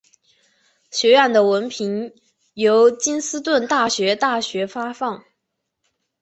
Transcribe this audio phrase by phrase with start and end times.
[0.89, 2.11] 学院的文凭
[2.55, 5.23] 由金斯顿大学大学发放。